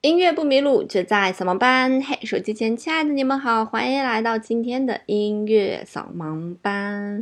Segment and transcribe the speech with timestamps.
[0.00, 2.00] 音乐不迷路，就在扫盲班。
[2.00, 7.20] 嘿，手机前亲爱的你们好，欢迎来到今天的音乐扫盲班。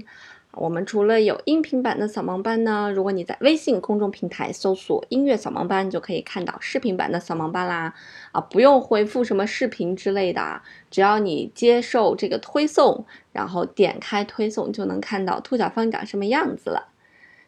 [0.53, 7.95] 我们除了有音频版的扫盲班呢，如果你在微信公众平台搜索“音乐扫盲班”，就可以看到视频版的扫盲班啦。
[8.33, 16.89] 啊，不用回复什么视频之类的，只要你接受这个推送，然后点开推送，就能看到兔小芳长什么样子了。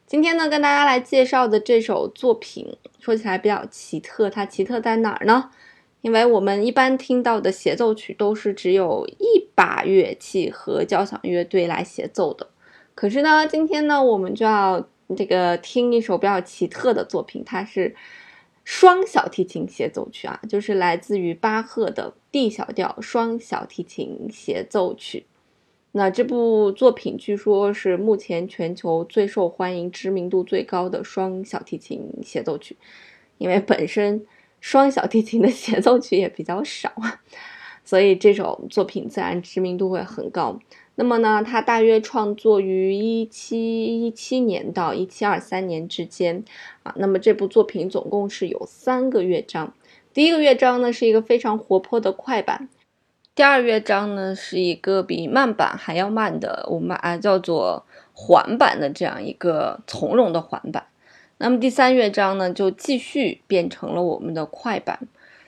[0.08, 2.66] 今天呢，跟大家来介绍的这首作品，
[2.98, 4.30] 说起来比较奇特。
[4.30, 5.50] 它奇特在哪儿呢？
[6.00, 12.48] 因为我们一般听到的协奏曲都是只有一把乐器和交响乐队来协奏的。
[12.94, 14.82] 可是呢，今天呢，我们就要
[15.14, 17.94] 这个听一首比较奇特的作品，它是
[18.64, 25.26] 双小提琴协奏曲啊，就是来自于巴赫的 D 小调双小提琴协奏曲。
[25.98, 32.76] 那这部作品据说是目前全球最受欢迎、知名度最高的双小提琴协奏曲，
[33.36, 34.24] 因为本身
[34.60, 36.92] 双小提琴的协奏曲也比较少，
[37.84, 40.60] 所以这首作品自然知名度会很高。
[40.94, 46.44] 那么呢，它大约创作于一七一七年到一七二三年之间
[46.84, 46.94] 啊。
[46.96, 49.74] 那么这部作品总共是有三个乐章，
[50.14, 52.68] 第一个乐章呢是一个非常活泼的快板。
[53.38, 60.84] 第二乐章呢是一个比慢板还要慢的，我们啊叫做缓板的这样一个从容的缓板。
[61.36, 64.98] 那么第三乐章呢就继续变成了我们的快板，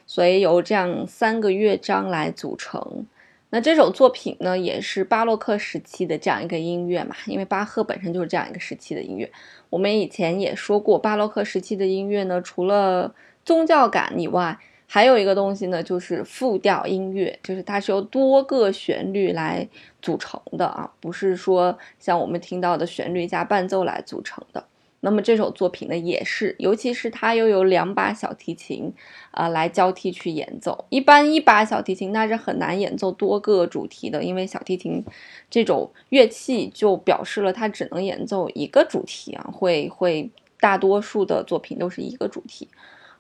[0.07, 3.05] 所以由这样三个乐章来组成。
[3.51, 9.29] 那这首作品呢也是巴洛克时期的这样一个音乐嘛，因为巴赫本身就是这样一个时期的音乐。
[9.69, 13.13] 我们以前也说过，巴洛克时期的音乐呢，除了
[13.45, 14.57] 宗教感以外，
[14.93, 19.69] 还有一个东西呢，就是复调音乐，就是它是由多个旋律来
[20.03, 24.65] 组成的啊，不是说像我们听到的旋律加伴奏来组成的。
[24.99, 28.93] 那么这首作品呢，也是，尤其是它又有两把小提琴
[29.31, 30.85] 啊来交替去演奏。
[30.89, 35.05] 一般一把小提琴那是很难演奏多个主题的，因为小提琴
[35.49, 40.29] 这种乐器就表示了它只能演奏一个主题啊，会会
[40.59, 42.67] 大多数的作品都是一个主题。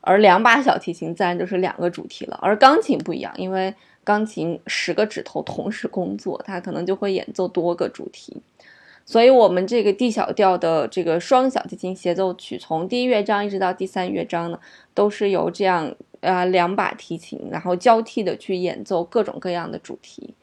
[0.01, 8.41] 而两把小提琴自然就是两个主题了，而钢琴不一样，因为钢琴十个指头同时工作，它可能就会演奏多个主题。
[9.05, 14.59] 所以，我们这个 D 小调的这个双小提琴协奏曲，从第一乐章一直到第三乐章呢，
[14.95, 20.35] 都是由这样啊两把提琴，然后交替的去演奏各种各样的主题。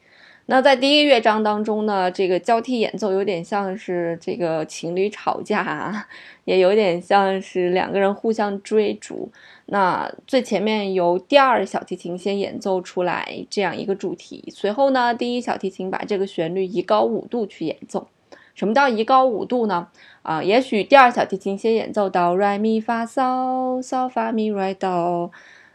[0.50, 6.06] 那在第一乐章当中呢，这个交替演奏有点像是这个情侣吵架，
[6.46, 9.30] 也有点像是两个人互相追逐。
[9.66, 18.08] 那最前面由第二小提琴先演奏出来这样一个主题，随后呢，第一小提琴把这个旋律移高五度去演奏。
[18.54, 19.88] 什么叫移高五度呢？
[20.22, 25.30] 啊，也许第二小提琴先演奏到 re mi fa so so fa mi re do。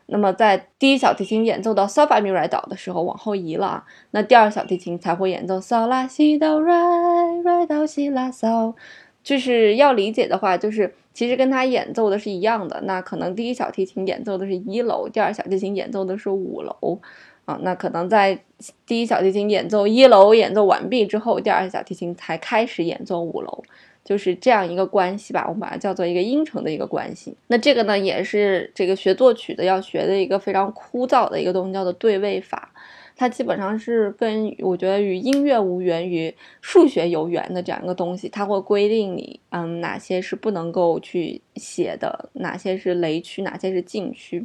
[0.08, 8.31] 那么在第一小提琴演奏到 so fa mi re do 的时候往后移了啊，那第二小提琴才会演奏 sola si do re re do si la
[8.31, 8.75] so。
[9.24, 12.81] 就是要理解的话，就是其实跟他演奏的是一样的。
[12.81, 17.00] 那可能第一小提琴演奏的是一楼，第二小提琴演奏的是五楼
[17.46, 17.58] 啊。
[17.62, 18.38] 那可能在
[18.85, 23.64] 第一小提琴演奏一楼演奏完毕之后，第二小提琴才开始演奏五楼。
[24.03, 27.36] 就是这样一个关系吧，我们把它叫做一个音程的一个关系。
[27.47, 32.72] 那这个呢，也是这个学作曲的要学的一个非常枯燥的一个东西，叫做对位法。
[33.16, 38.28] 它基本上是跟我觉得与音乐无缘，与数学有缘的这样一个东西。
[38.28, 44.44] 它会规定你，嗯，哪些是不能够去写的，哪些是雷区，哪些是禁区，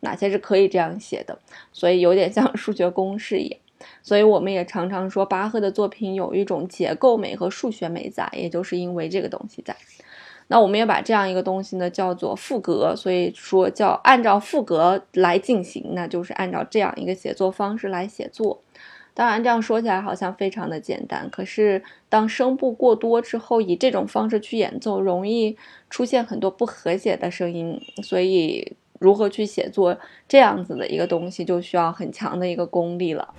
[0.00, 1.38] 哪些是可以这样写的。
[1.72, 3.60] 所以有点像数学公式一样。
[4.02, 9.76] 所以我们也常常说，巴赫的作品有一种结构美和数学美在，也就是因为这个东西在。
[10.48, 18.60] 那我们也把这样一个东西呢叫做赋格，所以说叫按照赋格来进行，那就是按照这样一个写作方式来写作。
[19.12, 25.56] 当然，这样说起来好像非常的简单，可是当声部过多之后，以这种方式去演奏，容易
[25.90, 27.80] 出现很多不和谐的声音。
[28.02, 29.96] 所以，如何去写作
[30.28, 33.34] 这样子的一个东西，就需要很强的一个功力了。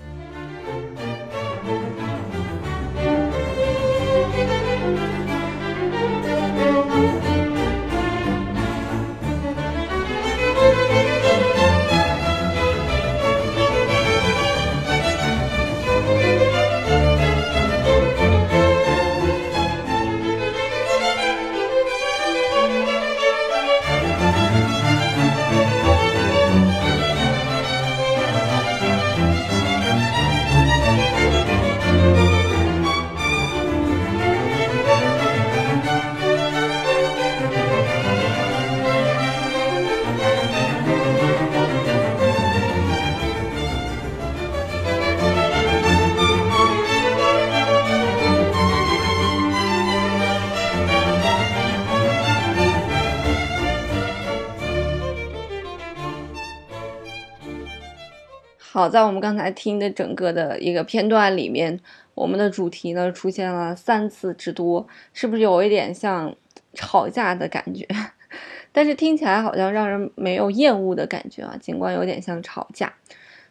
[58.81, 61.79] 好在我们刚才听的整个的一个片段里面，
[62.15, 66.35] 我们的主题呢出现了三次之多，是不是有一点像
[66.73, 67.87] 吵架的感觉？
[68.73, 72.91] 但是听起来好像让人没有厌恶的感觉啊，尽管有点像吵架。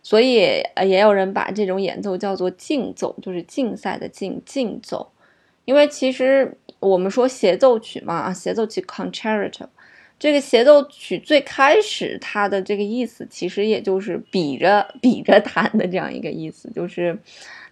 [0.02, 5.12] 所以呃，也有人把这种演奏叫做竞奏，就是竞赛的竞竞奏。
[5.64, 9.66] 因为其实我们说协奏曲嘛，啊，协奏曲 concerto。
[10.20, 17.18] 这个协奏曲最开始它的这个意思，其实也就是比着比着弹的这样一个意思，就是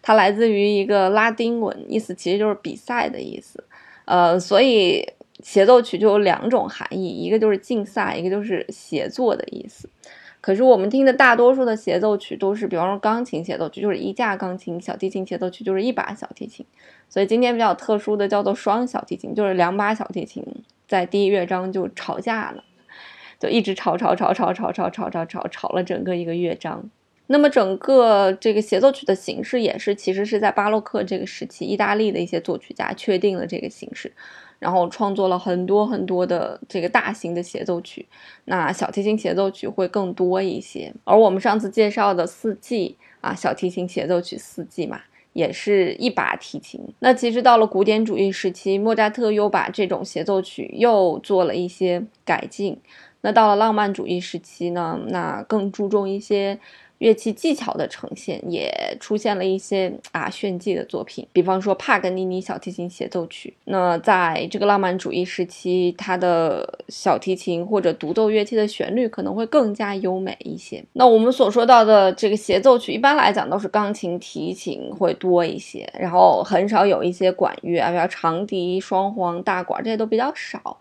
[0.01, 3.63] 它来自于一个拉丁文，意思其实就是比赛的意思。
[4.07, 5.07] 呃，所以
[5.43, 9.87] 协奏曲就有两种含义，一个就是竞赛，一个就是协作的意思。
[10.41, 16.65] 可是我们听的大多数的协奏曲都是，比方说钢琴协奏曲就是一架钢琴，小提琴协奏曲就是一把小提琴。
[17.11, 20.43] 所以今天比较特殊的叫做双小提琴，就是两把小提琴。
[20.89, 22.65] 在第一乐章就吵架了，
[23.39, 26.91] 就一直吵吵吵吵吵吵吵吵吵吵了整个一个乐章。
[27.31, 34.11] 那么整个这个协奏曲的形式也是，其实是在巴洛克这个时期，意大利的一些作曲家确定了这个形式，
[34.59, 38.09] 然后创作了很多很多的这个大型的协奏曲。
[38.47, 45.03] 那小提琴协奏曲会更多一些，而我们上次介绍的四季啊，小提琴协奏曲四季嘛。
[45.39, 46.81] 也是一把提琴。
[46.99, 52.77] 那其实到了古典主义时期，莫扎特又把这种协奏曲又做了一些改进。
[53.21, 56.59] 那到了浪漫主义时期呢，那更注重一些。
[56.99, 63.55] 乐器技巧的呈现也出现了一些啊炫技的作品，比方说帕格尼尼小提琴协奏曲。
[63.65, 70.85] 那在这个浪漫主义时期，它的小提琴或者独奏乐器的旋律可能会更加优美一些。
[70.95, 80.77] 那我们所说到的这个协奏曲，一般来讲都是钢琴、提琴会多一些，然后很少有一些管乐啊，比如长笛、双簧、大管这些都比较少。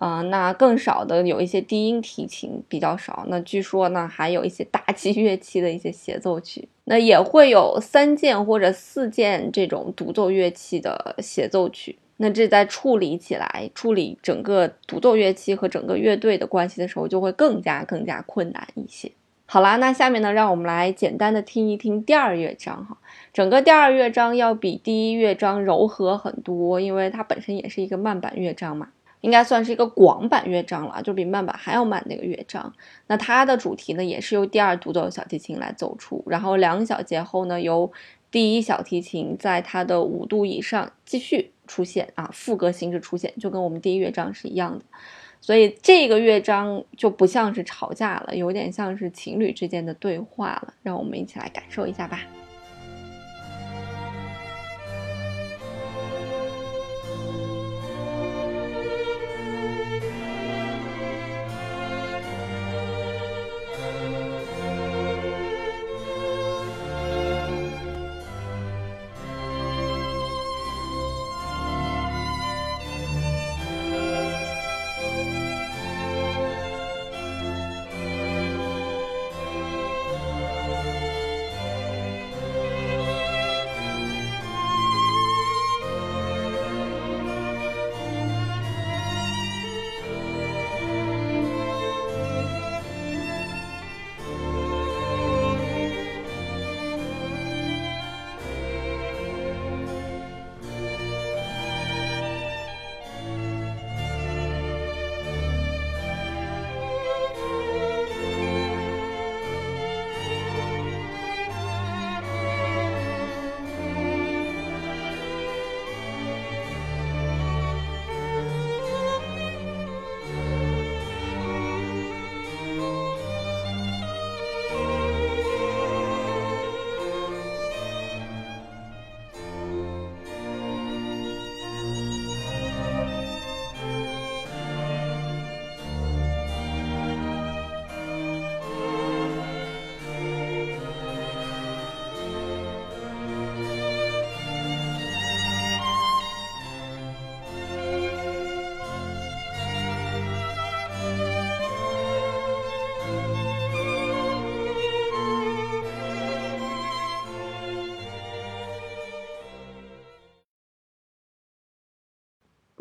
[0.00, 3.24] 啊，那更少的有一些低音提琴比较少。
[3.28, 11.98] 那据说呢，还有一些打击乐器的一些协奏曲，那也会有三件或者四件这种独奏乐器的协奏曲。
[12.16, 19.12] 那这在处理起来，处理整个独奏乐器和整个乐队的关系的时候，就会更加更加困难一些。
[19.44, 22.96] 好啦，那下面呢，让我们来简单的听一听第二乐章哈。
[23.34, 28.88] 整个第二乐章要比第一乐章柔和很多，因为它本身也是一个慢板乐章嘛。
[29.20, 32.72] 应该算是一个广版乐章了，就比慢版还要慢的一个乐章。
[33.06, 37.90] 那它的主题呢，也是由第二独奏小提琴来奏出，然后两小节后呢，由
[38.30, 44.84] 第一小提琴在它的五度以上继续出现啊，副歌形式出现，就跟我们第一乐章是一样的。
[45.42, 50.74] 所以这个乐章就不像是吵架了，有点像是情侣之间的对话了。
[50.82, 52.20] 让我们一起来感受一下吧。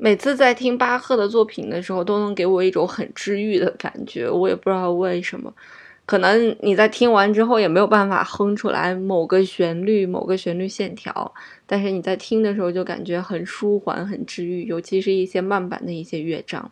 [0.02, 4.30] 每次在听巴赫的作品的时候，都能给我一种很治愈的感觉。
[4.30, 5.54] 我也不知道为什么，
[6.06, 11.34] 可能你在听完之后也没有办法哼出来某个旋律、某个旋律线条，
[11.68, 16.72] 但是你在听的时候就感觉很舒缓、很治愈，尤其是一些慢板的一些乐章。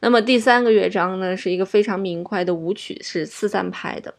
[0.00, 4.12] 那么第三个乐章呢，是一个非常明快的舞曲，是四三拍的。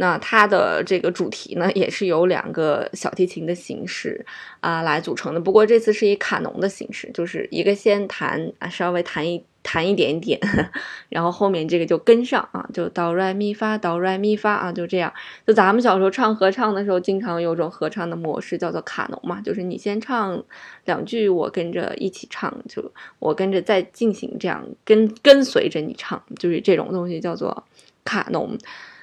[0.00, 4.24] 那它的这个主题呢，也是由两个小提琴的形式
[4.60, 5.38] 啊来组成的。
[5.38, 10.40] 不过这次是以卡农的形式，就是一个先弹啊，稍微弹一弹一点点，
[11.10, 15.12] 然后后面这个就跟上啊，就哆来咪发哆来咪发啊，就这样。
[15.46, 20.42] 就咱们小时候唱合唱的时候，经常有种合唱的模式叫做卡农嘛，就是你先唱
[20.86, 27.64] 两句，我跟着一起唱，就我跟着再进行这样跟跟随着你唱，就是这种东西叫做
[28.02, 28.56] 卡农。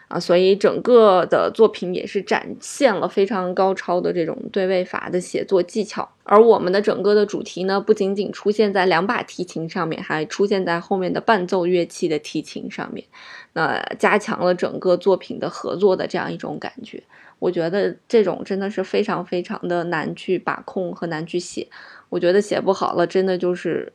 [0.07, 6.09] 啊，所以整个的作品也是展现了非常高超的这种对位法的写作技巧。
[6.23, 13.05] 而我们的整个的主题呢，不仅仅出现在两把提琴上面，还出现在后面的伴奏乐器的提琴上面，
[13.53, 17.03] 那加强了整个作品的合作的这样一种感觉。
[17.39, 21.67] 我觉得这种真的是非常非常的难去把控和难去写。
[22.09, 23.91] 我觉得写不好了，真的就是，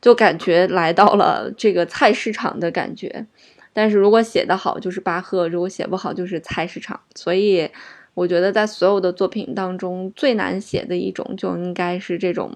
[0.00, 3.26] 就感觉来到了这个菜市场的感觉。
[3.72, 7.00] 但是如果写得好，就是巴赫；如果写不好，就是菜市场。
[7.14, 7.70] 所以，
[8.14, 12.52] 我觉得在所有的作品当中，最难写的一种就应该是这种，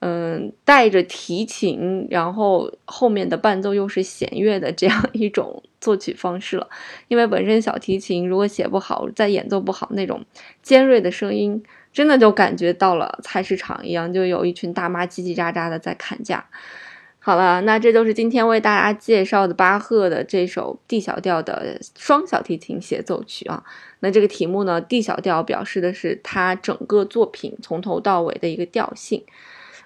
[0.00, 6.68] 嗯，带着提琴，然后后面的伴奏又是弦乐的这样一种作曲方式了。
[7.08, 10.24] 因为本身小提琴如果写不好，再演奏不好，那种
[10.62, 11.62] 尖锐的声音，
[11.92, 16.44] 真的就感觉到了菜市场一样，就有一群大妈叽叽喳喳的在砍价。
[17.28, 23.62] 好了，那这就是今天为大家介绍的巴赫的这首 D 小调的双小提琴协奏曲啊。
[24.00, 29.22] 那这个题目呢，D 小调表示的是他整个作品从头到尾的一个调性。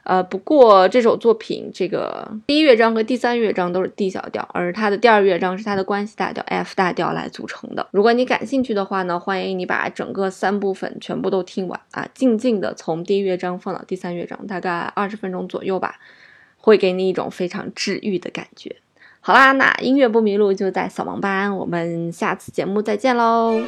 [0.04, 7.88] 呃，不过这首作品这个第一乐章和第三乐章都是 D 小调，而它的第二乐章是它的关系大调 F 大调来组成的。
[7.90, 15.96] 如果你感兴趣的话呢，欢迎你把整个三部分全部都听完啊，静静的从第一乐章放到第三乐章，大概二十分钟左右吧。
[16.62, 18.76] 会给你一种非常治愈的感觉。
[19.20, 23.60] 好啦，那音乐不迷路就在扫盲班，我们下次节目再见喽。